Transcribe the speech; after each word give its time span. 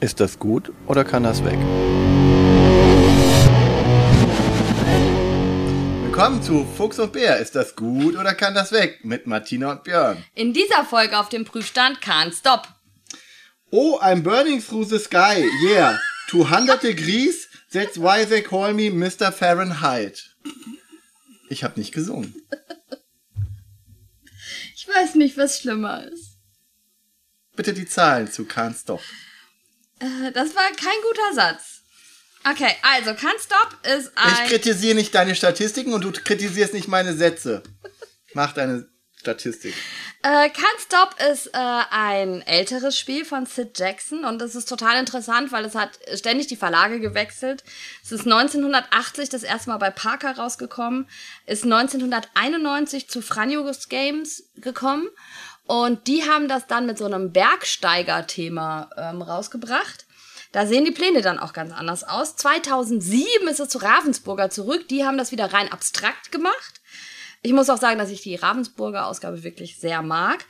Ist 0.00 0.18
das 0.18 0.38
gut 0.38 0.72
oder 0.86 1.04
kann 1.04 1.24
das 1.24 1.44
weg? 1.44 1.58
Willkommen 6.04 6.42
zu 6.42 6.64
Fuchs 6.64 6.98
und 6.98 7.12
Bär. 7.12 7.36
Ist 7.36 7.54
das 7.54 7.76
gut 7.76 8.16
oder 8.16 8.32
kann 8.32 8.54
das 8.54 8.72
weg? 8.72 9.04
Mit 9.04 9.26
Martina 9.26 9.72
und 9.72 9.84
Björn. 9.84 10.24
In 10.34 10.54
dieser 10.54 10.86
Folge 10.86 11.18
auf 11.18 11.28
dem 11.28 11.44
Prüfstand 11.44 12.00
Can't 12.00 12.34
Stop. 12.34 12.68
Oh, 13.70 13.98
I'm 14.00 14.22
burning 14.22 14.62
through 14.62 14.84
the 14.84 14.98
sky. 14.98 15.46
Yeah. 15.62 15.98
200 16.30 16.82
degrees. 16.82 17.48
That's 17.70 17.98
why 17.98 18.24
they 18.24 18.40
call 18.40 18.72
me 18.72 18.90
Mr. 18.90 19.30
Fahrenheit. 19.30 20.34
Ich 21.50 21.62
habe 21.62 21.78
nicht 21.78 21.92
gesungen. 21.92 22.34
Ich 24.74 24.88
weiß 24.88 25.16
nicht, 25.16 25.36
was 25.36 25.58
schlimmer 25.58 26.04
ist. 26.06 26.38
Bitte 27.54 27.74
die 27.74 27.86
Zahlen 27.86 28.32
zu 28.32 28.44
Can't 28.44 28.80
Stop. 28.80 29.02
Äh, 30.00 30.32
das 30.32 30.54
war 30.54 30.64
kein 30.72 31.00
guter 31.08 31.34
Satz. 31.34 31.82
Okay, 32.44 32.74
also 32.82 33.10
Can't 33.10 33.38
Stop 33.38 33.76
ist 33.86 34.12
ein... 34.16 34.44
Ich 34.44 34.50
kritisiere 34.50 34.94
nicht 34.94 35.14
deine 35.14 35.34
Statistiken 35.34 35.92
und 35.92 36.02
du 36.02 36.10
kritisierst 36.10 36.72
nicht 36.72 36.88
meine 36.88 37.14
Sätze. 37.14 37.62
Mach 38.32 38.52
deine 38.52 38.88
Statistik. 39.20 39.74
Äh, 40.22 40.48
Can't 40.48 40.80
Stop 40.82 41.16
ist 41.30 41.48
äh, 41.48 41.58
ein 41.90 42.40
älteres 42.42 42.98
Spiel 42.98 43.26
von 43.26 43.44
Sid 43.44 43.78
Jackson 43.78 44.24
und 44.24 44.38
das 44.38 44.54
ist 44.54 44.68
total 44.68 44.98
interessant, 44.98 45.52
weil 45.52 45.66
es 45.66 45.74
hat 45.74 45.98
ständig 46.14 46.46
die 46.46 46.56
Verlage 46.56 47.00
gewechselt. 47.00 47.62
Es 48.02 48.12
ist 48.12 48.26
1980 48.26 49.28
das 49.28 49.42
erste 49.42 49.68
Mal 49.68 49.76
bei 49.76 49.90
Parker 49.90 50.36
rausgekommen, 50.36 51.08
ist 51.46 51.64
1991 51.64 53.10
zu 53.10 53.20
Franjos 53.20 53.90
Games 53.90 54.50
gekommen 54.56 55.08
und 55.66 56.06
die 56.06 56.24
haben 56.28 56.48
das 56.48 56.66
dann 56.66 56.86
mit 56.86 56.98
so 56.98 57.04
einem 57.04 57.32
Bergsteiger-Thema 57.32 58.90
ähm, 58.96 59.22
rausgebracht. 59.22 60.06
Da 60.52 60.66
sehen 60.66 60.84
die 60.84 60.90
Pläne 60.90 61.22
dann 61.22 61.38
auch 61.38 61.52
ganz 61.52 61.72
anders 61.72 62.02
aus. 62.02 62.34
2007 62.36 63.46
ist 63.48 63.60
es 63.60 63.68
zu 63.68 63.78
Ravensburger 63.78 64.50
zurück. 64.50 64.88
Die 64.88 65.04
haben 65.04 65.16
das 65.16 65.30
wieder 65.30 65.52
rein 65.52 65.70
abstrakt 65.70 66.32
gemacht. 66.32 66.80
Ich 67.42 67.52
muss 67.52 67.70
auch 67.70 67.78
sagen, 67.78 67.98
dass 67.98 68.10
ich 68.10 68.22
die 68.22 68.34
Ravensburger 68.34 69.06
Ausgabe 69.06 69.44
wirklich 69.44 69.78
sehr 69.78 70.02
mag. 70.02 70.44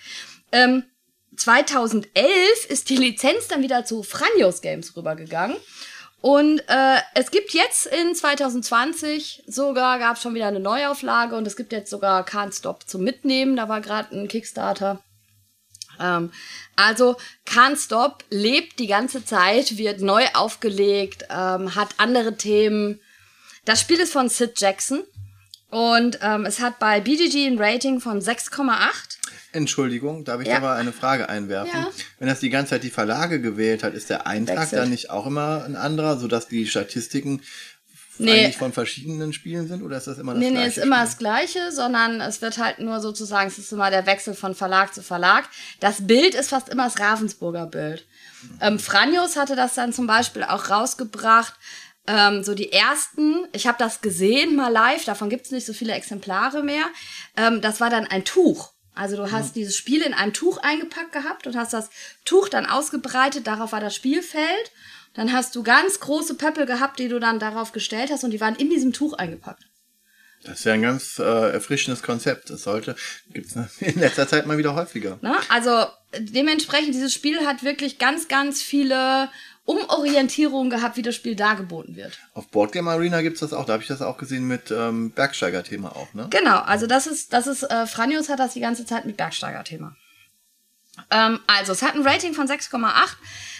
Ähm, 0.53 0.85
2011 1.37 2.09
ist 2.69 2.89
die 2.91 2.97
Lizenz 2.97 3.49
dann 3.49 3.63
wieder 3.63 3.85
zu 3.85 4.03
Franjos 4.03 4.63
Games 4.63 4.97
rübergegangen. 4.97 5.57
Und 6.21 6.61
äh, 6.69 6.99
es 7.15 7.31
gibt 7.31 7.55
jetzt 7.55 7.87
in 7.87 8.15
2020 8.15 9.45
sogar, 9.47 9.99
gab 9.99 10.17
es 10.17 10.23
schon 10.23 10.35
wieder 10.35 10.49
eine 10.49 10.61
Neuauflage 10.61 11.35
und 11.35 11.47
es 11.47 11.57
gibt 11.57 11.73
jetzt 11.73 11.91
sogar 11.91 12.27
Can't 12.27 12.57
Stop 12.57 12.87
zum 12.87 13.03
Mitnehmen. 13.03 13.57
Da 13.57 13.69
war 13.69 13.81
gerade 13.81 14.15
ein 14.15 14.29
Kickstarter. 14.29 15.03
Ähm, 15.99 16.31
also 16.77 17.17
Can't 17.47 17.83
Stop 17.83 18.25
lebt 18.29 18.79
die 18.79 18.87
ganze 18.87 19.25
Zeit, 19.25 19.79
wird 19.79 20.01
neu 20.01 20.27
aufgelegt, 20.35 21.25
ähm, 21.31 21.75
hat 21.75 21.89
andere 21.97 22.37
Themen. 22.37 23.01
Das 23.65 23.81
Spiel 23.81 24.01
ist 24.01 24.13
von 24.13 24.29
Sid 24.29 24.61
Jackson 24.61 25.03
und 25.71 26.19
ähm, 26.23 26.45
es 26.45 26.61
hat 26.61 26.79
bei 26.79 27.01
BGG 27.01 27.47
ein 27.47 27.59
Rating 27.59 28.01
von 28.01 28.21
6,8. 28.21 29.20
Entschuldigung, 29.53 30.25
darf 30.25 30.41
ich 30.41 30.49
Ja. 30.49 30.55
da 30.55 30.61
mal 30.61 30.77
eine 30.77 30.93
Frage 30.93 31.29
einwerfen? 31.29 31.73
Ja. 31.81 31.89
Wenn 32.19 32.29
das 32.29 32.41
die 32.41 32.51
ganze 32.51 32.71
Zeit 32.71 32.83
die 32.85 32.91
Verlage 32.91 33.41
gewählt 33.41 33.83
hat, 33.83 33.95
ist 33.95 34.09
der 34.11 34.27
Eintrag 34.27 34.59
Wechselt. 34.59 34.81
dann 34.81 34.91
nicht 34.91 35.11
auch 35.11 35.27
immer 35.27 35.65
ein 35.65 35.77
anderer, 35.77 36.19
sodass 36.19 36.47
die 36.49 36.67
Statistiken 36.67 37.43
Nee. 38.19 38.33
eigentlich 38.45 38.59
von 38.59 38.73
verschiedenen 38.75 39.33
Spielen 39.33 39.67
sind? 39.67 39.83
Oder 39.83 39.97
ist 39.97 40.07
das 40.07 40.19
immer 40.19 40.35
das 40.35 40.41
Nee, 40.41 40.51
nee, 40.51 40.57
gleiche 40.57 40.69
ist 40.81 40.85
immer 40.85 41.01
das 41.01 41.17
Gleiche, 41.17 41.73
sondern 41.73 42.21
es 42.21 42.43
wird 42.43 42.59
halt 42.59 42.79
nur 42.79 43.01
sozusagen, 43.01 43.49
es 43.49 43.57
ist 43.59 43.73
immer 43.73 43.91
der 43.91 44.05
Wechsel 44.05 44.35
von 44.35 44.55
Verlag 44.55 44.93
zu 44.93 45.03
Verlag. 45.03 45.49
Das 45.81 46.07
Bild 46.07 46.35
ist 46.35 46.51
fast 46.51 46.69
immer 46.69 46.85
das 46.85 46.99
Ravensburger 47.01 47.65
Bild. 47.67 48.07
Ähm, 48.61 48.79
Franjos 48.79 49.37
hatte 49.37 49.57
das 49.57 49.75
dann 49.75 49.95
zum 49.95 50.07
Beispiel 50.07 50.45
auch 50.45 50.69
rausgebracht, 50.69 51.55
ähm, 52.07 52.45
so 52.45 52.55
die 52.55 52.73
ersten, 52.73 53.47
ich 53.53 53.67
habe 53.67 53.79
das 53.79 54.01
gesehen 54.03 54.55
mal 54.55 54.69
live, 54.71 55.05
davon 55.07 55.31
gibt's 55.31 55.51
nicht 55.51 55.65
so 55.67 55.73
viele 55.73 55.93
Exemplare 55.95 56.63
mehr. 56.63 56.85
Ähm, 57.39 57.61
das 57.63 57.81
war 57.81 57.89
dann 57.89 58.07
ein 58.07 58.25
Tuch. 58.25 58.73
Also 58.95 59.17
du 59.17 59.31
hast 59.31 59.57
dieses 59.57 59.77
Spiel 59.77 60.03
in 60.03 60.15
einem 60.15 60.33
Tuch 60.33 60.59
eingepackt 60.59 61.13
gehabt 61.13 61.47
und 61.47 61.57
hast 61.57 61.73
das 61.73 61.91
Tuch 62.25 62.49
dann 62.49 62.67
ausgebreitet, 62.67 63.47
darauf 63.47 63.73
war 63.73 63.81
das 63.81 63.95
Spielfeld. 63.95 64.73
Dann 65.15 65.33
hast 65.33 65.57
du 65.57 65.63
ganz 65.63 66.01
große 66.01 66.35
Pöppel 66.35 66.67
gehabt, 66.67 66.99
die 66.99 67.09
du 67.09 67.19
dann 67.19 67.39
darauf 67.39 67.73
gestellt 67.73 68.11
hast 68.13 68.25
und 68.25 68.31
die 68.31 68.41
waren 68.41 68.55
in 68.55 68.71
diesem 68.71 68.93
Tuch 68.93 69.15
eingepackt. 69.15 69.65
Das 70.43 70.61
ist 70.61 70.65
ja 70.65 70.73
ein 70.73 70.83
ganz 70.83 71.19
äh, 71.19 71.53
erfrischendes 71.53 72.03
Konzept. 72.03 72.49
Das 72.49 72.63
sollte, 72.63 72.97
gibt's 73.33 73.55
in 73.81 74.01
letzter 74.01 74.27
Zeit 74.27 74.47
mal 74.47 74.57
wieder 74.59 74.75
häufiger. 74.75 75.19
Ne? 75.21 75.37
Also 75.51 75.87
dementsprechend, 76.19 76.95
dieses 76.95 77.13
Spiel 77.13 77.47
hat 77.47 77.63
wirklich 77.63 77.99
ganz, 77.99 78.29
ganz 78.29 78.63
viele 78.63 79.29
Umorientierungen 79.65 80.71
gehabt, 80.71 80.97
wie 80.97 81.03
das 81.03 81.15
Spiel 81.15 81.37
dargeboten 81.37 81.95
wird. 81.97 82.19
Auf 82.35 82.49
Boardgame 82.49 82.91
Arena 82.91 83.23
gibt's 83.23 83.41
das 83.41 83.53
auch. 83.53 83.67
Da 83.67 83.75
habe 83.75 83.83
ich 83.83 83.89
das 83.89 84.03
auch 84.03 84.19
gesehen 84.19 84.49
mit 84.49 84.71
ähm, 84.71 85.13
Bergsteiger-Thema 85.13 85.95
auch, 85.95 86.13
ne? 86.15 86.27
Genau, 86.31 86.59
also 86.59 86.87
das 86.87 87.07
ist, 87.07 87.33
das 87.33 87.47
ist, 87.47 87.63
äh, 87.65 87.87
Franjos 87.87 88.29
hat 88.29 88.41
das 88.41 88.55
die 88.55 88.61
ganze 88.61 88.85
Zeit 88.85 89.05
mit 89.05 89.17
Bergsteiger-Thema. 89.17 89.95
Ähm, 91.11 91.41
also, 91.47 91.73
es 91.73 91.83
hat 91.83 91.95
ein 91.95 92.07
Rating 92.07 92.35
von 92.35 92.49
6,8, 92.49 93.17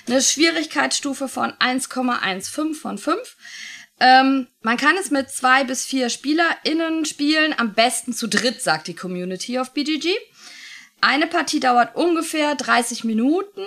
eine 0.09 0.21
Schwierigkeitsstufe 0.21 1.29
von 1.29 1.53
1,15 1.53 2.75
von 2.75 2.99
5. 2.99 3.37
Ähm, 4.01 4.49
man 4.63 4.77
kann 4.79 4.97
es 4.97 5.11
mit 5.11 5.31
zwei 5.31 5.65
bis 5.65 5.85
vier 5.85 6.09
SpielerInnen 6.09 7.05
spielen, 7.05 7.55
am 7.57 7.75
besten 7.75 8.15
zu 8.15 8.29
dritt, 8.29 8.63
sagt 8.63 8.89
die 8.89 8.95
Community 8.95 9.59
auf 9.59 9.73
BGG. 9.75 10.09
Eine 11.03 11.27
Partie 11.27 11.61
dauert 11.61 11.97
ungefähr 11.97 12.55
30 12.55 13.05
Minuten 13.05 13.63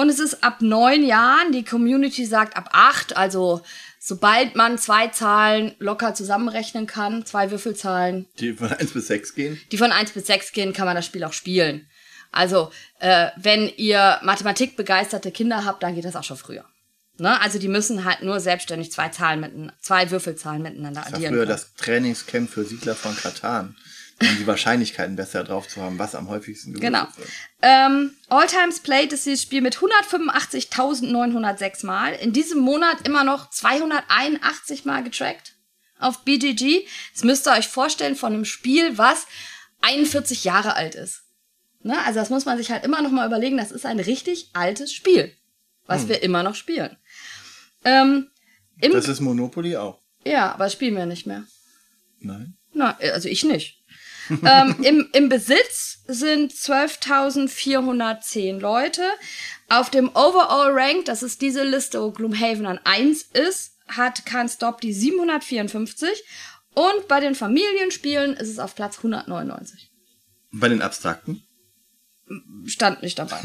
und 0.00 0.08
es 0.08 0.18
ist 0.18 0.42
ab 0.42 0.62
neun 0.62 1.04
Jahren. 1.04 1.52
Die 1.52 1.64
Community 1.64 2.24
sagt 2.24 2.56
ab 2.56 2.70
acht, 2.72 3.16
also 3.16 3.62
sobald 3.98 4.56
man 4.56 4.78
zwei 4.78 5.08
Zahlen 5.08 5.74
locker 5.78 6.14
zusammenrechnen 6.14 6.86
kann, 6.86 7.26
zwei 7.26 7.50
Würfelzahlen, 7.50 8.26
Die 8.38 8.54
von 8.54 8.72
1 8.72 8.92
bis 8.92 9.06
6 9.08 9.34
gehen. 9.34 9.60
die 9.70 9.78
von 9.78 9.92
1 9.92 10.12
bis 10.12 10.26
6 10.26 10.52
gehen, 10.52 10.72
kann 10.72 10.86
man 10.86 10.96
das 10.96 11.06
Spiel 11.06 11.24
auch 11.24 11.32
spielen. 11.34 11.86
Also, 12.32 12.70
äh, 13.00 13.28
wenn 13.36 13.68
ihr 13.76 14.18
mathematikbegeisterte 14.22 15.30
Kinder 15.32 15.64
habt, 15.64 15.82
dann 15.82 15.94
geht 15.94 16.04
das 16.04 16.16
auch 16.16 16.24
schon 16.24 16.36
früher. 16.36 16.64
Ne? 17.20 17.40
Also 17.40 17.58
die 17.58 17.68
müssen 17.68 18.04
halt 18.04 18.22
nur 18.22 18.40
selbstständig 18.40 18.90
zwei 18.92 19.08
Zahlen 19.10 19.40
mit, 19.40 19.52
zwei 19.80 20.10
Würfelzahlen 20.10 20.62
miteinander 20.62 21.02
Das 21.02 21.12
war 21.12 21.16
addieren. 21.16 21.32
früher 21.34 21.42
können. 21.46 21.50
das 21.52 21.74
Trainingscamp 21.74 22.50
für 22.50 22.64
Siedler 22.64 22.94
von 22.96 23.16
Katan. 23.16 23.76
Um 24.22 24.36
die 24.38 24.46
Wahrscheinlichkeiten 24.46 25.16
besser 25.16 25.44
drauf 25.44 25.66
zu 25.66 25.80
haben, 25.80 25.98
was 25.98 26.14
am 26.14 26.28
häufigsten 26.28 26.74
gewürfelt 26.74 26.92
Genau. 26.92 27.08
wird. 27.16 27.28
Ähm, 27.62 28.14
All 28.28 28.46
Times 28.46 28.80
Played 28.80 29.14
ist 29.14 29.24
dieses 29.24 29.40
Spiel 29.40 29.62
mit 29.62 29.78
185.906 30.70 31.86
Mal. 31.86 32.12
In 32.14 32.32
diesem 32.32 32.58
Monat 32.60 32.98
immer 33.06 33.24
noch 33.24 33.48
281 33.50 34.84
Mal 34.84 35.02
getrackt 35.02 35.54
auf 35.98 36.24
BGG. 36.24 36.86
Das 37.14 37.24
müsst 37.24 37.46
ihr 37.48 37.52
euch 37.52 37.68
vorstellen 37.68 38.16
von 38.16 38.32
einem 38.34 38.44
Spiel, 38.44 38.98
was 38.98 39.26
41 39.82 40.44
Jahre 40.44 40.74
alt 40.74 40.94
ist. 40.94 41.22
Ne? 41.82 41.96
Also 42.04 42.20
das 42.20 42.30
muss 42.30 42.44
man 42.44 42.58
sich 42.58 42.70
halt 42.70 42.84
immer 42.84 43.00
noch 43.02 43.10
mal 43.10 43.26
überlegen. 43.26 43.56
Das 43.56 43.70
ist 43.70 43.86
ein 43.86 44.00
richtig 44.00 44.50
altes 44.52 44.92
Spiel, 44.92 45.32
was 45.86 46.08
wir 46.08 46.22
immer 46.22 46.42
noch 46.42 46.54
spielen. 46.54 46.96
Ähm, 47.84 48.28
Das 48.80 49.08
ist 49.08 49.20
Monopoly 49.20 49.76
auch. 49.76 50.00
ja, 50.24 50.52
aber 50.52 50.70
spielen 50.70 50.96
wir 50.96 51.06
nicht 51.06 51.26
mehr. 51.26 51.44
Nein. 52.20 52.56
Na, 52.72 52.96
also 52.98 53.28
ich 53.28 53.44
nicht. 53.44 53.76
ähm, 54.44 54.76
im, 54.82 55.08
Im 55.12 55.28
Besitz 55.28 56.04
sind 56.06 56.52
12.410 56.52 58.60
Leute. 58.60 59.02
Auf 59.68 59.90
dem 59.90 60.08
Overall 60.10 60.70
Rank, 60.72 61.06
das 61.06 61.24
ist 61.24 61.42
diese 61.42 61.64
Liste, 61.64 62.00
wo 62.00 62.12
Gloomhaven 62.12 62.66
an 62.66 62.78
1 62.84 63.22
ist, 63.32 63.72
hat 63.88 64.20
Can't 64.26 64.54
Stop 64.54 64.80
die 64.80 64.92
754. 64.92 66.08
Und 66.74 67.08
bei 67.08 67.18
den 67.18 67.34
Familienspielen 67.34 68.34
ist 68.36 68.48
es 68.48 68.60
auf 68.60 68.76
Platz 68.76 68.98
199. 68.98 69.90
Bei 70.52 70.68
den 70.68 70.82
Abstrakten? 70.82 71.42
Stand 72.66 73.02
nicht 73.02 73.18
dabei. 73.18 73.40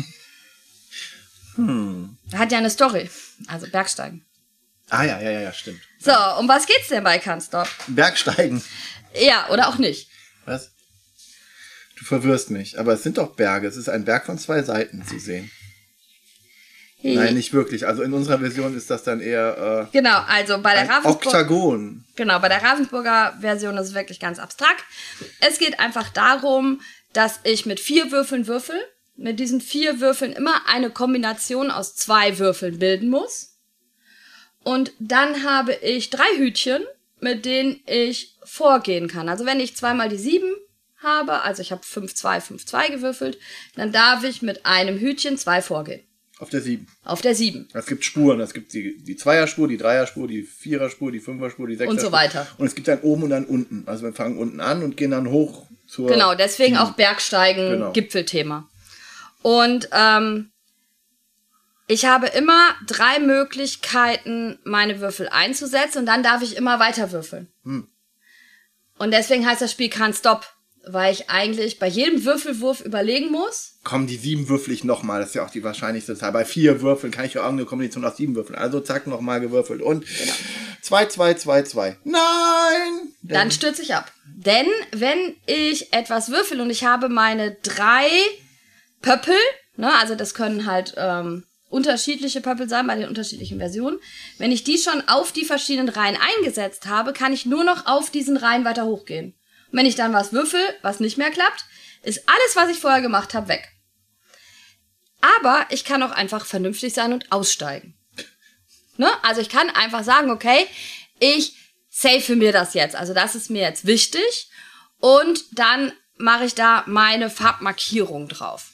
Hat 2.33 2.51
ja 2.51 2.57
eine 2.57 2.69
Story. 2.69 3.09
Also 3.47 3.67
Bergsteigen. 3.67 4.25
Ah 4.89 5.03
ja, 5.03 5.19
ja, 5.19 5.31
ja, 5.31 5.41
ja, 5.41 5.53
stimmt. 5.53 5.81
So, 5.99 6.11
um 6.39 6.47
was 6.47 6.65
geht's 6.65 6.89
denn 6.89 7.03
bei 7.03 7.17
Can't 7.17 7.45
Stop? 7.45 7.67
Bergsteigen. 7.87 8.63
Ja, 9.13 9.49
oder 9.49 9.67
auch 9.67 9.77
nicht. 9.77 10.09
Was? 10.45 10.71
Du 11.97 12.05
verwirrst 12.05 12.51
mich. 12.51 12.79
Aber 12.79 12.93
es 12.93 13.03
sind 13.03 13.17
doch 13.17 13.35
Berge. 13.35 13.67
Es 13.67 13.77
ist 13.77 13.89
ein 13.89 14.05
Berg 14.05 14.25
von 14.25 14.37
zwei 14.37 14.61
Seiten 14.61 15.05
zu 15.05 15.19
sehen. 15.19 15.49
Nein, 17.13 17.35
nicht 17.35 17.53
wirklich. 17.53 17.85
Also 17.85 18.01
in 18.01 18.13
unserer 18.13 18.39
Version 18.39 18.75
ist 18.75 18.89
das 18.89 19.03
dann 19.03 19.19
eher 19.19 19.87
Genau, 19.91 20.21
also 20.27 20.59
bei 20.59 20.71
äh, 20.71 20.73
der 20.73 20.81
ein 20.81 20.89
Ravensburg 20.89 21.25
Oktagon. 21.25 22.03
Genau, 22.15 22.39
bei 22.39 22.49
der 22.49 22.63
Ravensburger 22.63 23.37
Version 23.39 23.77
ist 23.77 23.89
es 23.89 23.93
wirklich 23.93 24.19
ganz 24.19 24.39
abstrakt. 24.39 24.83
Es 25.39 25.59
geht 25.59 25.79
einfach 25.79 26.09
darum, 26.09 26.81
dass 27.13 27.39
ich 27.43 27.65
mit 27.65 27.79
vier 27.79 28.11
Würfeln 28.11 28.47
würfel, 28.47 28.83
mit 29.17 29.39
diesen 29.39 29.61
vier 29.61 29.99
Würfeln 29.99 30.33
immer 30.33 30.67
eine 30.67 30.89
Kombination 30.89 31.71
aus 31.71 31.95
zwei 31.95 32.37
Würfeln 32.37 32.79
bilden 32.79 33.09
muss. 33.09 33.57
Und 34.63 34.91
dann 34.99 35.43
habe 35.43 35.73
ich 35.73 36.09
drei 36.09 36.37
Hütchen, 36.37 36.83
mit 37.19 37.45
denen 37.45 37.79
ich 37.85 38.35
vorgehen 38.43 39.07
kann. 39.07 39.29
Also 39.29 39.45
wenn 39.45 39.59
ich 39.59 39.75
zweimal 39.75 40.09
die 40.09 40.17
sieben 40.17 40.51
habe, 40.97 41.41
also 41.43 41.61
ich 41.61 41.71
habe 41.71 41.83
5-2, 41.83 42.41
5-2 42.41 42.91
gewürfelt, 42.91 43.37
dann 43.75 43.91
darf 43.91 44.23
ich 44.23 44.41
mit 44.41 44.65
einem 44.65 44.97
Hütchen 44.97 45.37
zwei 45.37 45.61
vorgehen. 45.61 46.01
Auf 46.37 46.49
der 46.49 46.61
7. 46.61 46.85
Auf 47.05 47.21
der 47.21 47.33
7. 47.33 47.69
Es 47.73 47.85
gibt 47.85 48.03
Spuren. 48.03 48.41
Es 48.41 48.53
gibt 48.53 48.73
die, 48.73 48.97
die 49.01 49.15
Zweierspur, 49.15 49.69
die 49.69 49.77
Dreierspur, 49.77 50.27
die 50.27 50.43
Viererspur, 50.43 51.09
die 51.11 51.21
Fünferspur, 51.21 51.67
die 51.67 51.75
Sechserspur. 51.75 52.03
Und 52.03 52.05
so 52.05 52.11
weiter. 52.11 52.45
Und 52.57 52.67
es 52.67 52.75
gibt 52.75 52.89
dann 52.89 52.99
oben 53.01 53.23
und 53.23 53.29
dann 53.29 53.45
unten. 53.45 53.83
Also 53.85 54.03
wir 54.03 54.11
fangen 54.11 54.37
unten 54.37 54.59
an 54.59 54.83
und 54.83 54.97
gehen 54.97 55.11
dann 55.11 55.29
hoch 55.29 55.67
zur. 55.87 56.09
Genau, 56.09 56.35
deswegen 56.35 56.75
7. 56.75 56.85
auch 56.85 56.91
Bergsteigen, 56.93 57.69
Genau. 57.71 57.91
Gipfelthema. 57.93 58.69
Und 59.45 59.89
ähm, 59.91 60.49
ich 61.85 62.05
habe 62.05 62.25
immer 62.25 62.73
drei 62.87 63.19
Möglichkeiten, 63.19 64.57
meine 64.63 65.01
Würfel 65.01 65.29
einzusetzen 65.29 65.99
und 65.99 66.05
dann 66.07 66.23
darf 66.23 66.41
ich 66.41 66.57
immer 66.57 66.79
weiter 66.79 67.11
würfeln. 67.11 67.47
Hm. 67.63 67.87
Und 68.97 69.11
deswegen 69.11 69.45
heißt 69.45 69.61
das 69.61 69.71
Spiel 69.71 69.91
Can't 69.91 70.17
Stop, 70.17 70.47
weil 70.87 71.13
ich 71.13 71.29
eigentlich 71.29 71.77
bei 71.77 71.85
jedem 71.85 72.25
Würfelwurf 72.25 72.81
überlegen 72.81 73.29
muss. 73.29 73.77
Komm, 73.83 74.07
die 74.07 74.17
sieben 74.17 74.49
würfel 74.49 74.73
ich 74.73 74.83
nochmal. 74.83 75.19
Das 75.19 75.29
ist 75.29 75.35
ja 75.35 75.45
auch 75.45 75.51
die 75.51 75.63
wahrscheinlichste 75.63 76.15
Zahl. 76.15 76.31
Bei 76.31 76.43
vier 76.43 76.81
Würfeln 76.81 77.13
kann 77.13 77.25
ich 77.25 77.35
ja 77.35 77.41
irgendeine 77.41 77.67
Kombination 77.67 78.03
aus 78.03 78.17
sieben 78.17 78.33
würfeln. 78.33 78.57
Also 78.57 78.79
zack, 78.79 79.05
nochmal 79.05 79.41
gewürfelt. 79.41 79.83
Und 79.83 80.07
Genau. 80.07 80.33
2, 80.81 81.05
2, 81.05 81.33
2, 81.35 81.61
2. 81.61 81.97
Nein! 82.03 82.19
Dann 83.21 83.51
stürze 83.51 83.83
ich 83.83 83.93
ab. 83.93 84.11
Denn 84.25 84.65
wenn 84.91 85.35
ich 85.45 85.93
etwas 85.93 86.29
würfel 86.29 86.61
und 86.61 86.71
ich 86.71 86.83
habe 86.83 87.09
meine 87.09 87.57
drei 87.61 88.09
Pöppel, 89.05 89.37
ne, 89.77 89.93
also 89.99 90.15
das 90.15 90.33
können 90.33 90.65
halt 90.65 90.95
ähm, 90.97 91.43
unterschiedliche 91.69 92.41
Pöppel 92.41 92.67
sein 92.67 92.87
bei 92.87 92.95
den 92.95 93.07
unterschiedlichen 93.07 93.59
Versionen. 93.59 93.99
Wenn 94.39 94.51
ich 94.51 94.63
die 94.63 94.79
schon 94.79 95.07
auf 95.07 95.31
die 95.31 95.45
verschiedenen 95.45 95.89
Reihen 95.89 96.17
eingesetzt 96.17 96.87
habe, 96.87 97.13
kann 97.13 97.31
ich 97.31 97.45
nur 97.45 97.63
noch 97.63 97.85
auf 97.85 98.09
diesen 98.09 98.35
Reihen 98.35 98.65
weiter 98.65 98.85
hochgehen. 98.85 99.35
Und 99.71 99.77
wenn 99.77 99.85
ich 99.85 99.95
dann 99.95 100.11
was 100.11 100.33
würfel, 100.33 100.59
was 100.81 100.99
nicht 100.99 101.19
mehr 101.19 101.29
klappt, 101.29 101.65
ist 102.01 102.27
alles, 102.27 102.55
was 102.55 102.69
ich 102.69 102.79
vorher 102.79 103.01
gemacht 103.01 103.35
habe, 103.35 103.47
weg. 103.47 103.71
Aber 105.21 105.67
ich 105.69 105.85
kann 105.85 106.01
auch 106.01 106.11
einfach 106.11 106.43
vernünftig 106.43 106.95
sein 106.95 107.13
und 107.13 107.31
aussteigen. 107.31 107.95
Ne? 108.97 109.09
Also 109.21 109.39
ich 109.39 109.49
kann 109.49 109.69
einfach 109.69 110.03
sagen, 110.03 110.31
okay, 110.31 110.65
ich 111.19 111.55
safe 111.91 112.35
mir 112.35 112.51
das 112.51 112.73
jetzt. 112.73 112.95
Also 112.95 113.13
das 113.13 113.35
ist 113.35 113.51
mir 113.51 113.61
jetzt 113.61 113.85
wichtig. 113.85 114.49
Und 114.99 115.43
dann 115.51 115.93
mache 116.17 116.45
ich 116.45 116.55
da 116.55 116.83
meine 116.87 117.29
Farbmarkierung 117.29 118.29
drauf. 118.29 118.71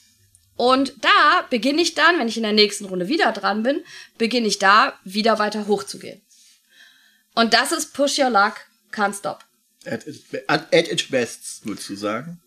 Und 0.61 0.93
da 1.03 1.43
beginne 1.49 1.81
ich 1.81 1.95
dann, 1.95 2.19
wenn 2.19 2.27
ich 2.27 2.37
in 2.37 2.43
der 2.43 2.51
nächsten 2.53 2.85
Runde 2.85 3.07
wieder 3.07 3.31
dran 3.31 3.63
bin, 3.63 3.83
beginne 4.19 4.45
ich 4.45 4.59
da 4.59 4.93
wieder 5.03 5.39
weiter 5.39 5.65
hochzugehen. 5.65 6.21
Und 7.33 7.55
das 7.55 7.71
ist 7.71 7.95
Push 7.95 8.19
Your 8.19 8.29
Luck, 8.29 8.57
Can't 8.93 9.17
Stop. 9.17 9.43
At, 9.87 10.05
its- 10.05 10.21
at, 10.45 10.71
at 10.71 10.87
its 10.87 11.09
best, 11.09 11.65
würdest 11.65 11.89
du 11.89 11.95
sagen? 11.95 12.39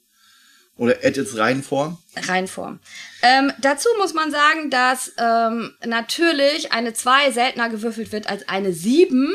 Oder 0.77 0.97
at 1.03 1.17
its 1.17 1.37
Reihenform? 1.37 1.99
Reinform. 2.15 2.79
Ähm, 3.23 3.53
dazu 3.59 3.89
muss 3.99 4.15
man 4.15 4.31
sagen, 4.31 4.71
dass 4.71 5.13
ähm, 5.19 5.75
natürlich 5.85 6.71
eine 6.71 6.95
2 6.95 7.33
seltener 7.33 7.69
gewürfelt 7.69 8.13
wird 8.13 8.29
als 8.29 8.49
eine 8.49 8.73
7. 8.73 9.35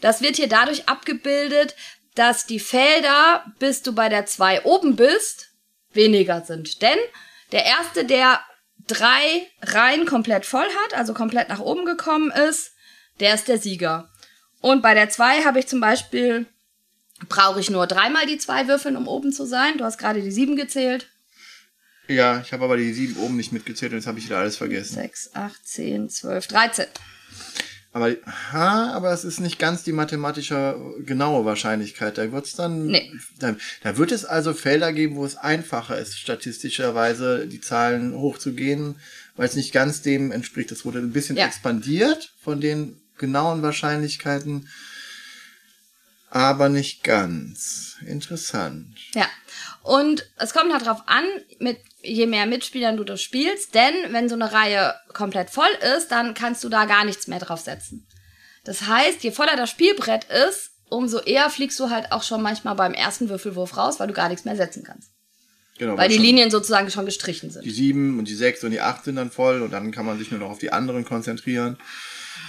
Das 0.00 0.20
wird 0.20 0.34
hier 0.34 0.48
dadurch 0.48 0.88
abgebildet, 0.88 1.76
dass 2.16 2.44
die 2.44 2.58
Felder, 2.58 3.44
bis 3.60 3.82
du 3.82 3.92
bei 3.94 4.08
der 4.08 4.26
2 4.26 4.64
oben 4.64 4.96
bist, 4.96 5.50
weniger 5.92 6.44
sind. 6.44 6.82
Denn 6.82 6.98
der 7.52 7.64
erste, 7.64 8.04
der 8.04 8.40
drei 8.86 9.46
Reihen 9.62 10.06
komplett 10.06 10.46
voll 10.46 10.66
hat, 10.84 10.94
also 10.94 11.14
komplett 11.14 11.48
nach 11.48 11.60
oben 11.60 11.84
gekommen 11.84 12.30
ist, 12.30 12.72
der 13.20 13.34
ist 13.34 13.48
der 13.48 13.58
Sieger. 13.58 14.10
Und 14.60 14.82
bei 14.82 14.94
der 14.94 15.08
2 15.08 15.44
habe 15.44 15.58
ich 15.58 15.66
zum 15.66 15.80
Beispiel, 15.80 16.46
brauche 17.28 17.60
ich 17.60 17.70
nur 17.70 17.86
dreimal 17.86 18.26
die 18.26 18.38
zwei 18.38 18.68
würfeln, 18.68 18.96
um 18.96 19.08
oben 19.08 19.32
zu 19.32 19.46
sein. 19.46 19.78
Du 19.78 19.84
hast 19.84 19.98
gerade 19.98 20.20
die 20.20 20.30
7 20.30 20.56
gezählt. 20.56 21.08
Ja, 22.08 22.40
ich 22.40 22.52
habe 22.52 22.64
aber 22.64 22.76
die 22.76 22.92
sieben 22.92 23.16
oben 23.16 23.36
nicht 23.36 23.52
mitgezählt 23.52 23.92
und 23.92 23.98
jetzt 23.98 24.06
habe 24.06 24.18
ich 24.18 24.26
wieder 24.26 24.38
alles 24.38 24.56
vergessen. 24.56 24.94
6, 24.94 25.34
8, 25.34 25.66
10, 25.66 26.08
12, 26.08 26.46
13. 26.46 26.86
Aber, 27.96 28.14
ha, 28.52 28.92
aber 28.92 29.10
es 29.12 29.24
ist 29.24 29.40
nicht 29.40 29.58
ganz 29.58 29.82
die 29.82 29.92
mathematische 29.92 30.76
genaue 31.06 31.46
Wahrscheinlichkeit. 31.46 32.18
Da 32.18 32.30
wird's 32.30 32.52
dann, 32.54 32.88
Nee. 32.88 33.10
da, 33.38 33.56
da 33.82 33.96
wird 33.96 34.12
es 34.12 34.26
also 34.26 34.52
Felder 34.52 34.92
geben, 34.92 35.16
wo 35.16 35.24
es 35.24 35.36
einfacher 35.38 35.96
ist, 35.98 36.18
statistischerweise 36.18 37.46
die 37.46 37.62
Zahlen 37.62 38.14
hochzugehen, 38.14 38.96
weil 39.36 39.48
es 39.48 39.56
nicht 39.56 39.72
ganz 39.72 40.02
dem 40.02 40.30
entspricht. 40.30 40.70
Das 40.70 40.84
wurde 40.84 40.98
ein 40.98 41.12
bisschen 41.12 41.38
Ja. 41.38 41.46
expandiert 41.46 42.34
von 42.42 42.60
den 42.60 43.00
genauen 43.16 43.62
Wahrscheinlichkeiten, 43.62 44.68
aber 46.30 46.68
nicht 46.68 47.04
ganz. 47.04 47.96
Interessant. 48.06 48.96
Ja. 49.14 49.26
Und 49.82 50.28
es 50.36 50.52
kommt 50.52 50.72
halt 50.72 50.84
drauf 50.84 51.02
an, 51.06 51.24
mit 51.58 51.78
je 52.02 52.26
mehr 52.26 52.46
Mitspielern 52.46 52.96
du 52.96 53.04
das 53.04 53.22
spielst, 53.22 53.74
denn 53.74 53.94
wenn 54.10 54.28
so 54.28 54.34
eine 54.34 54.52
Reihe 54.52 54.94
komplett 55.12 55.50
voll 55.50 55.70
ist, 55.96 56.08
dann 56.08 56.34
kannst 56.34 56.62
du 56.64 56.68
da 56.68 56.84
gar 56.84 57.04
nichts 57.04 57.26
mehr 57.26 57.38
draufsetzen. 57.38 58.06
Das 58.64 58.86
heißt, 58.86 59.22
je 59.22 59.30
voller 59.30 59.56
das 59.56 59.70
Spielbrett 59.70 60.24
ist, 60.24 60.72
umso 60.88 61.18
eher 61.20 61.50
fliegst 61.50 61.78
du 61.78 61.90
halt 61.90 62.12
auch 62.12 62.22
schon 62.22 62.42
manchmal 62.42 62.74
beim 62.74 62.94
ersten 62.94 63.28
Würfelwurf 63.28 63.76
raus, 63.76 64.00
weil 64.00 64.08
du 64.08 64.14
gar 64.14 64.28
nichts 64.28 64.44
mehr 64.44 64.56
setzen 64.56 64.82
kannst. 64.84 65.10
Genau, 65.78 65.96
Weil 65.98 66.08
die 66.08 66.16
Linien 66.16 66.50
sozusagen 66.50 66.90
schon 66.90 67.04
gestrichen 67.04 67.50
sind. 67.50 67.64
Die 67.64 67.70
sieben 67.70 68.18
und 68.18 68.28
die 68.28 68.34
sechs 68.34 68.64
und 68.64 68.70
die 68.70 68.80
acht 68.80 69.04
sind 69.04 69.16
dann 69.16 69.30
voll 69.30 69.60
und 69.60 69.72
dann 69.72 69.90
kann 69.90 70.06
man 70.06 70.18
sich 70.18 70.30
nur 70.30 70.40
noch 70.40 70.50
auf 70.50 70.58
die 70.58 70.72
anderen 70.72 71.04
konzentrieren. 71.04 71.76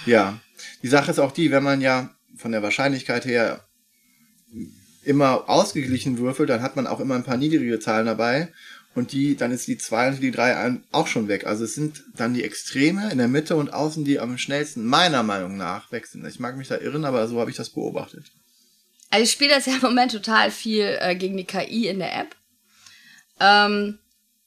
Ja. 0.06 0.40
Die 0.82 0.88
Sache 0.88 1.10
ist 1.10 1.18
auch 1.18 1.32
die, 1.32 1.50
wenn 1.50 1.62
man 1.62 1.82
ja 1.82 2.10
von 2.36 2.52
der 2.52 2.62
Wahrscheinlichkeit 2.62 3.26
her 3.26 3.67
immer 5.04 5.48
ausgeglichen 5.48 6.18
würfelt, 6.18 6.48
dann 6.50 6.62
hat 6.62 6.76
man 6.76 6.86
auch 6.86 7.00
immer 7.00 7.14
ein 7.14 7.24
paar 7.24 7.36
niedrige 7.36 7.80
Zahlen 7.80 8.06
dabei. 8.06 8.52
Und 8.94 9.12
die, 9.12 9.36
dann 9.36 9.52
ist 9.52 9.68
die 9.68 9.78
zwei 9.78 10.08
und 10.08 10.20
die 10.20 10.32
drei 10.32 10.56
ein- 10.56 10.82
auch 10.90 11.06
schon 11.06 11.28
weg. 11.28 11.46
Also 11.46 11.64
es 11.64 11.74
sind 11.74 12.02
dann 12.16 12.34
die 12.34 12.42
Extreme 12.42 13.10
in 13.12 13.18
der 13.18 13.28
Mitte 13.28 13.54
und 13.54 13.72
außen, 13.72 14.04
die 14.04 14.18
am 14.18 14.38
schnellsten, 14.38 14.84
meiner 14.84 15.22
Meinung 15.22 15.56
nach, 15.56 15.92
weg 15.92 16.06
sind. 16.06 16.26
Ich 16.26 16.40
mag 16.40 16.56
mich 16.56 16.68
da 16.68 16.78
irren, 16.78 17.04
aber 17.04 17.28
so 17.28 17.38
habe 17.38 17.50
ich 17.50 17.56
das 17.56 17.70
beobachtet. 17.70 18.24
Also 19.10 19.24
ich 19.24 19.30
spiele 19.30 19.54
das 19.54 19.66
ja 19.66 19.74
im 19.76 19.82
Moment 19.82 20.10
total 20.12 20.50
viel 20.50 20.98
äh, 21.00 21.14
gegen 21.14 21.36
die 21.36 21.44
KI 21.44 21.86
in 21.86 22.00
der 22.00 22.18
App. 22.18 22.34
Ähm, 23.40 23.98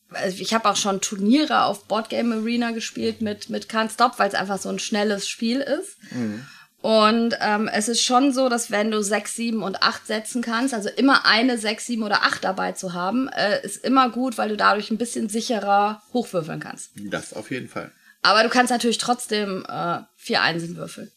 also 0.09 0.37
ich 0.41 0.53
habe 0.53 0.69
auch 0.69 0.75
schon 0.75 0.99
Turniere 1.01 1.63
auf 1.63 1.85
Boardgame 1.85 2.35
Arena 2.35 2.71
gespielt 2.71 3.21
mit, 3.21 3.49
mit 3.49 3.67
Can't 3.71 3.93
Stop, 3.93 4.19
weil 4.19 4.27
es 4.27 4.35
einfach 4.35 4.59
so 4.59 4.67
ein 4.69 4.79
schnelles 4.79 5.29
Spiel 5.29 5.61
ist. 5.61 5.97
Und 6.81 7.35
ähm, 7.41 7.69
es 7.71 7.87
ist 7.87 8.01
schon 8.01 8.33
so, 8.33 8.49
dass 8.49 8.71
wenn 8.71 8.89
du 8.89 9.03
6, 9.03 9.35
7 9.35 9.61
und 9.61 9.83
8 9.83 10.07
setzen 10.07 10.41
kannst, 10.41 10.73
also 10.73 10.89
immer 10.89 11.25
eine 11.25 11.57
6, 11.59 11.85
7 11.85 12.03
oder 12.03 12.23
8 12.23 12.43
dabei 12.43 12.71
zu 12.71 12.93
haben, 12.93 13.27
äh, 13.29 13.63
ist 13.63 13.83
immer 13.83 14.09
gut, 14.09 14.39
weil 14.39 14.49
du 14.49 14.57
dadurch 14.57 14.89
ein 14.89 14.97
bisschen 14.97 15.29
sicherer 15.29 16.01
hochwürfeln 16.11 16.59
kannst. 16.59 16.91
Das 16.95 17.33
auf 17.33 17.51
jeden 17.51 17.69
Fall. 17.69 17.91
Aber 18.23 18.41
du 18.43 18.49
kannst 18.49 18.71
natürlich 18.71 18.97
trotzdem 18.97 19.63
äh, 19.69 19.99
vier 20.15 20.41
Einsen 20.41 20.75
würfeln. 20.75 21.11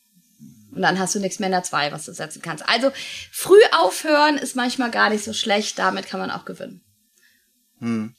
Und 0.74 0.82
dann 0.82 0.98
hast 0.98 1.14
du 1.14 1.20
nichts 1.20 1.38
mehr 1.38 1.46
in 1.46 1.52
der 1.52 1.62
2, 1.62 1.92
was 1.92 2.04
du 2.04 2.12
setzen 2.12 2.42
kannst. 2.42 2.68
Also 2.68 2.90
früh 3.32 3.60
aufhören 3.72 4.36
ist 4.36 4.56
manchmal 4.56 4.90
gar 4.90 5.08
nicht 5.08 5.24
so 5.24 5.32
schlecht, 5.32 5.78
damit 5.78 6.06
kann 6.06 6.20
man 6.20 6.30
auch 6.30 6.44
gewinnen. 6.44 6.82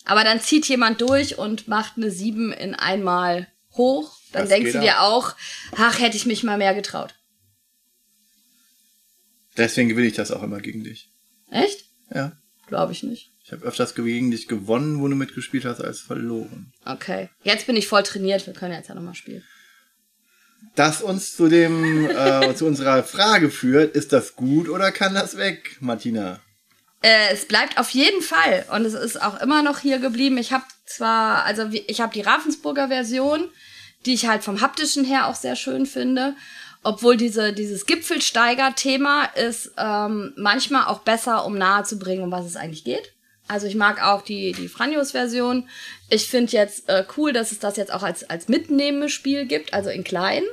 Aber 0.05 0.23
dann 0.23 0.41
zieht 0.41 0.67
jemand 0.67 1.01
durch 1.01 1.37
und 1.37 1.67
macht 1.67 1.93
eine 1.97 2.11
7 2.11 2.51
in 2.51 2.75
einmal 2.75 3.47
hoch. 3.73 4.17
Dann 4.31 4.43
Das 4.43 4.49
denkst 4.49 4.73
du 4.73 4.79
dir 4.79 5.01
auch, 5.01 5.35
ach, 5.77 5.99
hätte 5.99 6.17
ich 6.17 6.25
mich 6.25 6.43
mal 6.43 6.57
mehr 6.57 6.73
getraut. 6.73 7.15
Deswegen 9.57 9.89
gewinne 9.89 10.07
ich 10.07 10.15
das 10.15 10.31
auch 10.31 10.43
immer 10.43 10.59
gegen 10.59 10.83
dich. 10.83 11.09
Echt? 11.49 11.85
Ja. 12.13 12.33
Glaube 12.67 12.91
ich 12.91 13.03
nicht. 13.03 13.31
Ich 13.43 13.51
habe 13.51 13.63
öfters 13.63 13.93
gegen 13.93 14.31
dich 14.31 14.47
gewonnen, 14.47 14.99
wo 14.99 15.07
du 15.07 15.15
mitgespielt 15.15 15.65
hast, 15.65 15.79
als 15.79 15.99
verloren. 15.99 16.73
Okay. 16.83 17.29
Jetzt 17.43 17.67
bin 17.67 17.75
ich 17.75 17.87
voll 17.87 18.03
trainiert, 18.03 18.47
wir 18.47 18.53
können 18.53 18.73
jetzt 18.73 18.89
ja 18.89 18.95
nochmal 18.95 19.13
spielen. 19.13 19.43
Das 20.73 21.01
uns 21.01 21.35
zu 21.35 21.47
dem, 21.47 22.09
äh, 22.09 22.55
zu 22.55 22.65
unserer 22.65 23.03
Frage 23.03 23.51
führt, 23.51 23.95
ist 23.95 24.13
das 24.13 24.35
gut 24.35 24.67
oder 24.67 24.91
kann 24.91 25.13
das 25.13 25.37
weg, 25.37 25.77
Martina? 25.79 26.39
Äh, 27.03 27.33
es 27.33 27.45
bleibt 27.45 27.77
auf 27.77 27.91
jeden 27.91 28.23
Fall 28.23 28.65
und 28.73 28.83
es 28.83 28.95
ist 28.95 29.21
auch 29.21 29.39
immer 29.39 29.61
noch 29.61 29.79
hier 29.79 29.99
geblieben. 29.99 30.39
Ich 30.39 30.51
habe 30.51 30.65
zwar, 30.87 31.45
also 31.45 31.69
ich 31.71 32.01
habe 32.01 32.13
die 32.13 32.21
Ravensburger 32.21 32.87
Version, 32.87 33.49
die 34.07 34.15
ich 34.15 34.25
halt 34.25 34.43
vom 34.43 34.61
haptischen 34.61 35.05
her 35.05 35.27
auch 35.27 35.35
sehr 35.35 35.55
schön 35.55 35.85
finde. 35.85 36.35
Obwohl 36.87 37.17
diese, 37.17 37.51
dieses 37.51 37.87
Gipfelsteiger-Thema 37.87 39.25
ist 39.33 39.71
ähm, 39.75 40.33
manchmal 40.37 40.85
auch 40.85 40.99
besser, 40.99 41.43
um 41.43 41.57
nahezubringen, 41.57 42.23
um 42.23 42.31
was 42.31 42.45
es 42.45 42.55
eigentlich 42.55 42.83
geht. 42.83 43.11
Also 43.47 43.65
ich 43.65 43.73
mag 43.73 44.03
auch 44.03 44.21
die, 44.21 44.51
die 44.51 44.67
Franjos-Version. 44.67 45.67
Ich 46.09 46.29
finde 46.29 46.51
jetzt 46.51 46.87
äh, 46.87 47.03
cool, 47.17 47.33
dass 47.33 47.51
es 47.51 47.57
das 47.57 47.77
jetzt 47.77 47.91
auch 47.91 48.03
als, 48.03 48.29
als 48.29 48.49
Mitnehmespiel 48.49 49.47
gibt, 49.47 49.73
also 49.73 49.89
in 49.89 50.03
klein. 50.03 50.43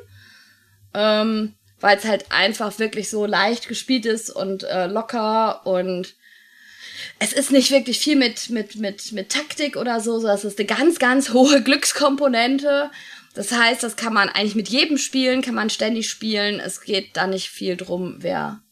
Ähm, 0.95 1.53
weil 1.81 1.99
es 1.99 2.05
halt 2.07 2.33
einfach 2.33 2.79
wirklich 2.79 3.11
so 3.11 3.27
leicht 3.27 3.69
gespielt 3.69 4.07
ist 4.07 4.31
und 4.31 4.62
äh, 4.62 4.87
locker 4.87 5.67
und 5.67 6.15
es 7.19 7.35
ist 7.35 7.53
nicht 7.53 7.71
wirklich 7.71 7.99
viel 7.99 8.17
mit, 8.17 8.49
mit, 8.49 8.77
mit, 8.77 9.12
mit 9.12 9.29
Taktik 9.29 9.77
oder 9.77 10.01
so, 10.01 10.19
sondern 10.19 10.39
es 10.39 10.45
ist 10.45 10.59
eine 10.59 10.67
ganz, 10.67 10.99
ganz 10.99 11.35
hohe 11.35 11.62
Glückskomponente. 11.62 12.91
Das 13.35 13.51
heißt, 13.53 13.83
das 13.83 13.97
kann 13.97 14.12
man 14.12 14.29
eigentlich 14.29 14.55
mit 14.55 14.69
jedem 14.69 14.99
spielen, 14.99 15.43
kann 15.43 15.55
man 15.55 15.71
ständig 15.71 16.09
spielen. 16.11 16.61
Es 16.61 16.83
geht 16.83 17.17
da 17.17 17.27
nicht 17.27 17.49
viel 17.49 17.77
drum, 17.77 18.17
wer 18.19 18.62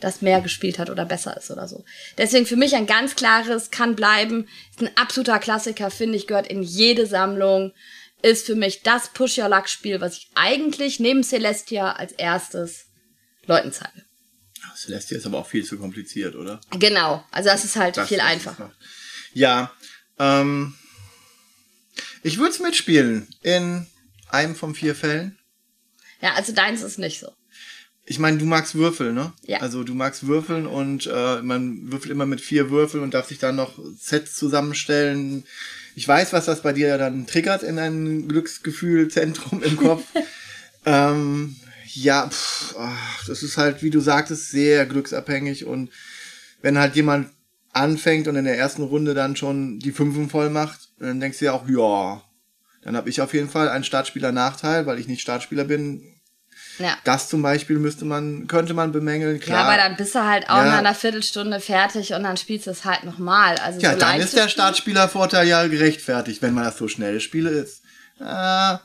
das 0.00 0.20
mehr 0.20 0.40
gespielt 0.40 0.78
hat 0.78 0.90
oder 0.90 1.04
besser 1.04 1.36
ist 1.36 1.50
oder 1.50 1.68
so. 1.68 1.84
Deswegen 2.18 2.44
für 2.44 2.56
mich 2.56 2.74
ein 2.74 2.86
ganz 2.86 3.14
klares, 3.14 3.70
kann 3.70 3.94
bleiben, 3.94 4.48
ist 4.70 4.82
ein 4.82 4.96
absoluter 4.96 5.38
Klassiker, 5.38 5.90
finde 5.90 6.16
ich, 6.16 6.26
gehört 6.26 6.48
in 6.48 6.62
jede 6.62 7.06
Sammlung, 7.06 7.72
ist 8.20 8.46
für 8.46 8.56
mich 8.56 8.82
das 8.82 9.08
Push 9.12 9.38
Your 9.38 9.48
Luck 9.48 9.68
Spiel, 9.68 10.00
was 10.00 10.16
ich 10.16 10.30
eigentlich 10.34 10.98
neben 11.00 11.22
Celestia 11.22 11.92
als 11.92 12.12
erstes 12.12 12.86
Leuten 13.46 13.72
zeige. 13.72 14.04
Celestia 14.76 15.18
ist 15.18 15.26
aber 15.26 15.38
auch 15.38 15.46
viel 15.46 15.64
zu 15.64 15.78
kompliziert, 15.78 16.34
oder? 16.34 16.60
Genau, 16.72 17.24
also 17.30 17.48
das 17.50 17.64
ist 17.64 17.76
halt 17.76 17.96
Das 17.96 18.08
viel 18.08 18.18
ist 18.18 18.24
einfacher. 18.24 18.64
einfach. 18.64 18.76
Ja, 19.34 19.72
ähm, 20.18 20.74
ich 22.22 22.38
würde 22.38 22.50
es 22.50 22.58
mitspielen 22.60 23.28
in 23.42 23.86
einem 24.32 24.54
von 24.54 24.74
vier 24.74 24.94
Fällen. 24.94 25.38
Ja, 26.20 26.34
also 26.34 26.52
deins 26.52 26.82
ist 26.82 26.98
nicht 26.98 27.20
so. 27.20 27.32
Ich 28.04 28.18
meine, 28.18 28.38
du 28.38 28.46
magst 28.46 28.74
Würfel, 28.74 29.12
ne? 29.12 29.32
Ja. 29.46 29.60
Also 29.60 29.84
du 29.84 29.94
magst 29.94 30.26
Würfeln 30.26 30.66
und 30.66 31.06
äh, 31.06 31.40
man 31.42 31.92
würfelt 31.92 32.10
immer 32.10 32.26
mit 32.26 32.40
vier 32.40 32.70
Würfeln 32.70 33.02
und 33.02 33.14
darf 33.14 33.28
sich 33.28 33.38
dann 33.38 33.56
noch 33.56 33.78
Sets 33.96 34.34
zusammenstellen. 34.34 35.44
Ich 35.94 36.08
weiß, 36.08 36.32
was 36.32 36.46
das 36.46 36.62
bei 36.62 36.72
dir 36.72 36.98
dann 36.98 37.26
triggert 37.26 37.62
in 37.62 37.78
ein 37.78 38.28
Glücksgefühlzentrum 38.28 39.62
im 39.62 39.76
Kopf. 39.76 40.04
ähm, 40.84 41.56
ja, 41.94 42.28
pff, 42.28 42.74
ach, 42.78 43.24
das 43.26 43.42
ist 43.42 43.56
halt, 43.56 43.82
wie 43.82 43.90
du 43.90 44.00
sagtest, 44.00 44.50
sehr 44.50 44.86
glücksabhängig 44.86 45.64
und 45.66 45.90
wenn 46.60 46.78
halt 46.78 46.96
jemand 46.96 47.28
anfängt 47.72 48.28
und 48.28 48.36
in 48.36 48.44
der 48.44 48.58
ersten 48.58 48.82
Runde 48.82 49.14
dann 49.14 49.36
schon 49.36 49.78
die 49.78 49.92
Fünfen 49.92 50.28
voll 50.28 50.50
macht, 50.50 50.90
dann 50.98 51.20
denkst 51.20 51.38
du 51.38 51.46
ja 51.46 51.52
auch, 51.52 51.68
ja, 51.68 52.22
dann 52.82 52.96
habe 52.96 53.08
ich 53.10 53.20
auf 53.20 53.32
jeden 53.34 53.48
Fall 53.48 53.68
einen 53.68 53.84
Startspieler-Nachteil, 53.84 54.86
weil 54.86 54.98
ich 54.98 55.06
nicht 55.08 55.20
Startspieler 55.22 55.64
bin. 55.64 56.02
Ja. 56.78 56.96
Das 57.04 57.28
zum 57.28 57.42
Beispiel 57.42 57.78
müsste 57.78 58.04
man, 58.06 58.46
könnte 58.46 58.72
man 58.74 58.92
bemängeln, 58.92 59.36
Ja, 59.38 59.42
klar. 59.44 59.64
aber 59.66 59.76
dann 59.76 59.94
bist 59.96 60.14
du 60.14 60.24
halt 60.24 60.48
auch 60.48 60.56
Ja. 60.56 60.64
nach 60.64 60.78
einer 60.78 60.94
Viertelstunde 60.94 61.60
fertig 61.60 62.14
und 62.14 62.22
dann 62.22 62.36
spielst 62.38 62.66
du 62.66 62.70
es 62.70 62.84
halt 62.84 63.04
nochmal. 63.04 63.56
Also 63.58 63.78
ja, 63.80 63.92
so 63.92 63.98
dann 63.98 64.18
ist 64.20 64.34
der 64.36 64.48
Startspielervorteil 64.48 65.46
ja 65.46 65.66
gerechtfertigt, 65.66 66.40
wenn 66.42 66.54
man 66.54 66.64
das 66.64 66.78
so 66.78 66.88
schnell 66.88 67.20
spiele 67.20 67.50
ist. 67.50 67.82
Äh, 68.20 68.76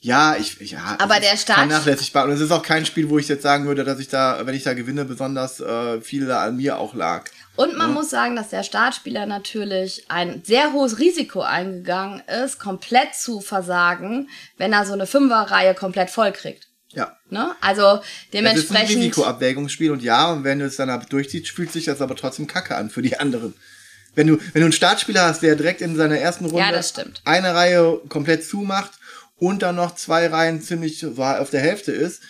ja, 0.00 0.36
ich, 0.38 0.60
ja. 0.70 0.96
Aber 1.00 1.18
der 1.18 1.36
Start- 1.36 1.58
Vernachlässigbar. 1.58 2.24
Und 2.24 2.30
es 2.32 2.40
ist 2.40 2.52
auch 2.52 2.62
kein 2.62 2.86
Spiel, 2.86 3.08
wo 3.08 3.18
ich 3.18 3.26
jetzt 3.26 3.42
sagen 3.42 3.66
würde, 3.66 3.84
dass 3.84 3.98
ich 3.98 4.08
da, 4.08 4.46
wenn 4.46 4.54
ich 4.54 4.62
da 4.62 4.74
gewinne, 4.74 5.04
besonders 5.04 5.60
äh, 5.60 6.00
viel 6.00 6.26
da 6.26 6.44
an 6.44 6.56
mir 6.56 6.78
auch 6.78 6.94
lag. 6.94 7.24
Und 7.58 7.76
man 7.76 7.92
muss 7.92 8.08
sagen, 8.08 8.36
dass 8.36 8.50
der 8.50 8.62
Startspieler 8.62 9.26
natürlich 9.26 10.04
ein 10.08 10.42
sehr 10.44 10.72
hohes 10.72 11.00
Risiko 11.00 11.40
eingegangen 11.40 12.22
ist, 12.44 12.60
komplett 12.60 13.16
zu 13.16 13.40
versagen, 13.40 14.28
wenn 14.58 14.72
er 14.72 14.86
so 14.86 14.92
eine 14.92 15.08
Fünferreihe 15.08 15.74
komplett 15.74 16.08
voll 16.08 16.30
kriegt. 16.30 16.68
Ja. 16.92 17.16
Ne? 17.30 17.50
Also 17.60 17.82
Es 17.82 17.94
ist 17.96 18.04
ein 18.04 18.30
dementsprechend. 18.32 18.98
Risikoabwägungsspiel 18.98 19.90
und 19.90 20.04
ja, 20.04 20.30
und 20.32 20.44
wenn 20.44 20.60
du 20.60 20.66
es 20.66 20.76
dann 20.76 21.04
durchziehst, 21.08 21.48
fühlt 21.48 21.72
sich 21.72 21.86
das 21.86 22.00
aber 22.00 22.14
trotzdem 22.14 22.46
kacke 22.46 22.76
an 22.76 22.90
für 22.90 23.02
die 23.02 23.18
anderen. 23.18 23.54
Wenn 24.14 24.28
du, 24.28 24.38
wenn 24.52 24.60
du 24.60 24.66
einen 24.66 24.72
Startspieler 24.72 25.22
hast, 25.26 25.42
der 25.42 25.56
direkt 25.56 25.80
in 25.80 25.96
seiner 25.96 26.16
ersten 26.18 26.44
Runde 26.44 26.60
Ja, 26.60 26.70
das 26.70 26.90
stimmt. 26.90 27.22
eine 27.24 27.56
Reihe 27.56 28.00
komplett 28.08 28.44
zumacht 28.44 28.92
und 29.36 29.62
dann 29.62 29.74
noch 29.74 29.96
zwei 29.96 30.28
Reihen 30.28 30.62
ziemlich 30.62 31.04
auf 31.04 31.50
der 31.50 31.60
Hälfte 31.60 31.90
ist, 31.90 32.22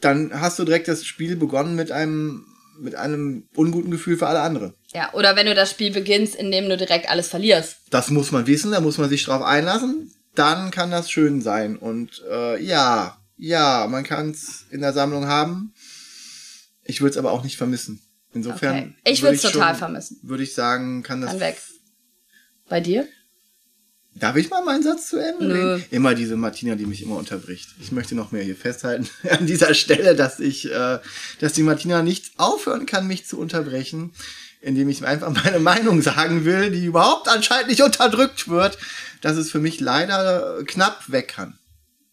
dann 0.00 0.40
hast 0.40 0.56
du 0.60 0.64
direkt 0.64 0.86
das 0.86 1.04
Spiel 1.04 1.34
begonnen 1.34 1.74
mit 1.74 1.90
einem, 1.90 2.46
mit 2.78 2.94
einem 2.94 3.48
unguten 3.54 3.90
Gefühl 3.90 4.16
für 4.16 4.26
alle 4.26 4.40
anderen. 4.40 4.74
Ja, 4.94 5.12
oder 5.14 5.36
wenn 5.36 5.46
du 5.46 5.54
das 5.54 5.70
Spiel 5.70 5.90
beginnst, 5.92 6.34
indem 6.34 6.68
du 6.68 6.76
direkt 6.76 7.08
alles 7.10 7.28
verlierst. 7.28 7.78
Das 7.90 8.10
muss 8.10 8.32
man 8.32 8.46
wissen, 8.46 8.72
da 8.72 8.80
muss 8.80 8.98
man 8.98 9.08
sich 9.08 9.24
drauf 9.24 9.42
einlassen. 9.42 10.12
Dann 10.34 10.70
kann 10.70 10.90
das 10.90 11.10
schön 11.10 11.40
sein. 11.40 11.76
Und 11.76 12.22
äh, 12.30 12.62
ja, 12.62 13.16
ja, 13.36 13.86
man 13.88 14.04
kann 14.04 14.30
es 14.30 14.66
in 14.70 14.80
der 14.80 14.92
Sammlung 14.92 15.26
haben. 15.26 15.72
Ich 16.84 17.00
würde 17.00 17.10
es 17.12 17.16
aber 17.16 17.32
auch 17.32 17.42
nicht 17.42 17.56
vermissen. 17.56 18.00
Insofern. 18.32 18.76
Okay. 18.76 18.94
Ich 19.04 19.22
würd 19.22 19.32
würd's 19.32 19.42
total 19.42 19.70
schon- 19.70 19.78
vermissen. 19.78 20.18
Würde 20.22 20.42
ich 20.42 20.54
sagen, 20.54 21.02
kann 21.02 21.20
das. 21.22 21.30
Dann 21.32 21.40
weg. 21.40 21.56
Bei 22.68 22.80
dir? 22.80 23.08
Darf 24.18 24.36
ich 24.36 24.48
mal 24.48 24.64
meinen 24.64 24.82
Satz 24.82 25.08
zu 25.10 25.18
Ende 25.18 25.54
reden? 25.54 25.84
Immer 25.90 26.14
diese 26.14 26.36
Martina, 26.36 26.74
die 26.74 26.86
mich 26.86 27.02
immer 27.02 27.16
unterbricht. 27.16 27.68
Ich 27.80 27.92
möchte 27.92 28.14
noch 28.14 28.32
mehr 28.32 28.42
hier 28.42 28.56
festhalten 28.56 29.08
an 29.30 29.46
dieser 29.46 29.74
Stelle, 29.74 30.16
dass 30.16 30.40
ich, 30.40 30.70
äh, 30.72 30.98
dass 31.40 31.52
die 31.52 31.62
Martina 31.62 32.02
nicht 32.02 32.32
aufhören 32.38 32.86
kann, 32.86 33.06
mich 33.06 33.26
zu 33.26 33.38
unterbrechen, 33.38 34.14
indem 34.62 34.88
ich 34.88 35.04
einfach 35.04 35.30
meine 35.44 35.58
Meinung 35.58 36.00
sagen 36.00 36.46
will, 36.46 36.70
die 36.70 36.86
überhaupt 36.86 37.28
anscheinend 37.28 37.68
nicht 37.68 37.82
unterdrückt 37.82 38.48
wird, 38.48 38.78
dass 39.20 39.36
es 39.36 39.50
für 39.50 39.60
mich 39.60 39.80
leider 39.80 40.64
knapp 40.64 41.10
weg 41.12 41.28
kann. 41.28 41.58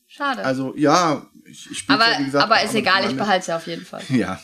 Schade. 0.07 0.43
Also 0.43 0.75
ja, 0.75 1.25
ich, 1.45 1.71
ich 1.71 1.85
aber 1.87 2.11
ja, 2.11 2.19
wie 2.19 2.25
gesagt, 2.25 2.43
aber 2.43 2.61
ist 2.63 2.75
egal, 2.75 3.09
ich 3.09 3.15
behalte 3.15 3.39
es 3.41 3.47
ja 3.47 3.55
auf 3.55 3.67
jeden 3.67 3.85
Fall. 3.85 4.03
Ja. 4.09 4.41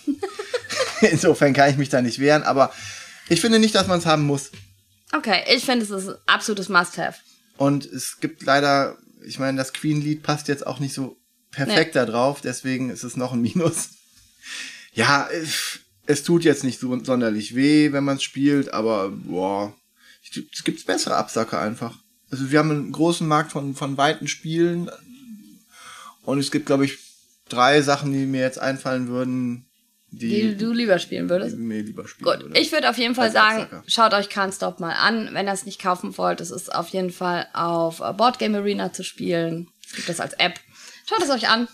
Insofern 1.02 1.54
kann 1.54 1.70
ich 1.70 1.78
mich 1.78 1.90
da 1.90 2.02
nicht 2.02 2.20
wehren, 2.20 2.44
aber 2.44 2.72
ich 3.28 3.42
finde 3.42 3.60
nicht, 3.60 3.76
dass 3.76 3.88
man 3.88 4.00
es 4.00 4.06
haben 4.06 4.24
muss. 4.24 4.52
Okay, 5.12 5.44
ich 5.54 5.66
finde, 5.66 5.84
es 5.84 5.92
ist 5.92 6.08
ein 6.08 6.16
absolutes 6.26 6.70
Must-Have. 6.70 7.16
Und 7.60 7.86
es 7.86 8.22
gibt 8.22 8.42
leider, 8.44 8.98
ich 9.22 9.38
meine, 9.38 9.58
das 9.58 9.74
Queen-Lied 9.74 10.24
passt 10.24 10.48
jetzt 10.48 10.66
auch 10.66 10.80
nicht 10.80 10.94
so 10.94 11.18
perfekt 11.52 11.94
da 11.94 12.06
drauf, 12.06 12.40
deswegen 12.40 12.90
ist 12.90 13.04
es 13.04 13.18
noch 13.18 13.34
ein 13.34 13.42
Minus. 13.42 13.90
Ja, 14.94 15.28
es, 15.30 15.82
es 16.06 16.24
tut 16.24 16.46
jetzt 16.46 16.64
nicht 16.64 16.80
so 16.80 16.98
sonderlich 17.04 17.56
weh, 17.56 17.92
wenn 17.92 18.06
man 18.06 18.16
es 18.16 18.24
spielt, 18.24 18.74
aber 18.74 19.10
boah, 19.10 19.76
es 20.24 20.64
gibt 20.64 20.86
bessere 20.86 21.18
Absacker 21.18 21.60
einfach. 21.60 21.98
Also 22.32 22.50
wir 22.50 22.60
haben 22.60 22.72
einen 22.72 22.92
großen 22.94 23.28
Markt 23.28 23.52
von, 23.52 23.76
von 23.76 23.98
weiten 23.98 24.30
Spielen 24.30 24.90
und 26.24 26.40
es 26.40 26.52
gibt, 26.52 26.66
glaube 26.66 26.86
ich, 26.86 26.98
drei 27.50 27.82
Sachen, 27.82 28.14
die 28.14 28.26
mir 28.26 28.42
jetzt 28.42 28.60
einfallen 28.60 29.10
würden, 29.10 29.69
Die 30.12 30.28
die, 30.28 30.58
du 30.58 30.72
lieber 30.74 30.98
spielen 30.98 31.30
würdest. 31.30 31.56
mir 31.58 31.82
lieber 31.84 32.08
spielen 32.08 32.26
Gut, 32.32 32.42
würde. 32.48 32.60
ich 32.60 32.72
würde 32.72 32.90
auf 32.90 32.98
jeden 32.98 33.14
Fall 33.14 33.26
Als 33.26 33.34
sagen, 33.34 33.62
Absacker. 33.64 33.84
schaut 33.88 34.14
euch 34.14 34.28
Can't 34.28 34.56
Stop 34.56 34.80
mal 34.80 34.94
an, 34.94 35.30
wenn 35.34 35.48
ihr 35.48 35.54
es 35.54 35.66
nicht 35.66 35.80
kaufen 35.82 36.18
wollt. 36.18 36.42
Es 36.42 36.50
ist 36.52 36.74
auf 36.74 36.88
jeden 36.90 37.12
Fall 37.12 37.48
auf 37.54 38.00
äh, 38.00 38.12
Board 38.14 38.40
Game 38.40 38.56
Arena 38.56 38.92
zu 38.92 39.04
spielen. 39.04 39.70
Es 39.88 39.96
gibt 39.96 40.10
das 40.10 40.20
als 40.20 40.34
App. 40.34 40.60
Schaut 41.08 41.22
es 41.24 41.30
euch 41.30 41.48
an. 41.48 41.68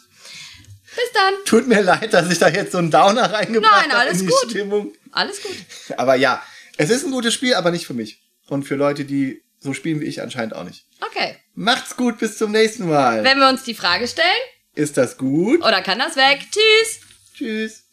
Bis 0.96 1.12
dann. 1.13 1.34
Tut 1.46 1.68
mir 1.68 1.82
leid, 1.82 2.13
dass 2.13 2.30
ich 2.32 2.39
da 2.39 2.48
jetzt 2.50 2.72
so 2.74 2.77
einen 2.77 2.92
Downer 2.92 3.32
reingebracht 3.32 3.72
Nein, 3.84 3.92
habe 3.92 4.01
alles 4.01 4.22
in 4.22 4.27
die 4.27 4.34
gut. 4.34 4.50
Stimmung. 4.50 4.94
Alles 5.12 5.42
gut. 5.42 5.56
Aber 5.98 6.15
ja, 6.15 6.42
es 6.77 6.89
ist 6.89 7.06
ein 7.06 7.12
gutes 7.12 7.34
Spiel, 7.34 7.54
aber 7.54 7.72
nicht 7.72 7.86
für 7.88 7.94
mich. 7.94 8.22
Und 8.48 8.63
für 8.63 8.75
Leute, 8.75 9.06
die 9.06 9.42
so 9.60 9.74
spielen 9.74 10.00
wie 10.01 10.06
ich, 10.06 10.22
anscheinend 10.22 10.56
auch 10.56 10.63
nicht. 10.65 10.86
Okay. 11.01 11.36
Macht's 11.54 11.96
gut, 11.96 12.18
bis 12.20 12.38
zum 12.38 12.51
nächsten 12.51 12.88
Mal. 12.89 13.24
Wenn 13.24 13.39
wir 13.39 13.48
uns 13.50 13.63
die 13.63 13.74
Frage 13.75 14.08
stellen, 14.08 14.27
Ist 14.74 14.98
das 14.98 15.18
gut? 15.18 15.62
oder 15.62 15.82
kann 15.82 16.00
das 16.00 16.15
weg? 16.18 16.46
Tschüss. 16.51 17.00
Tschüss. 17.34 17.85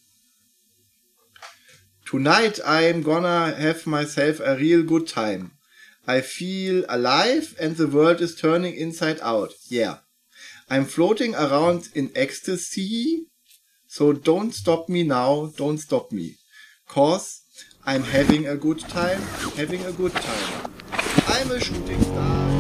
Tonight 2.12 2.61
I'm 2.66 3.00
gonna 3.00 3.54
have 3.54 3.87
myself 3.87 4.38
a 4.40 4.54
real 4.54 4.83
good 4.83 5.09
time. 5.09 5.52
I 6.07 6.21
feel 6.21 6.85
alive 6.90 7.57
and 7.59 7.75
the 7.75 7.88
world 7.88 8.21
is 8.21 8.38
turning 8.38 8.75
inside 8.75 9.19
out. 9.23 9.54
Yeah. 9.71 9.97
I'm 10.69 10.85
floating 10.85 11.35
around 11.35 11.88
in 11.95 12.11
ecstasy. 12.14 13.28
So 13.87 14.12
don't 14.12 14.52
stop 14.52 14.90
me 14.90 15.04
now, 15.04 15.52
don't 15.57 15.78
stop 15.78 16.12
me. 16.12 16.35
Cause 16.87 17.45
I'm 17.87 18.02
having 18.02 18.47
a 18.47 18.57
good 18.57 18.81
time, 18.81 19.23
having 19.57 19.83
a 19.87 19.92
good 19.92 20.12
time. 20.12 20.71
I'm 21.28 21.50
a 21.50 21.59
shooting 21.59 22.02
star. 22.02 22.51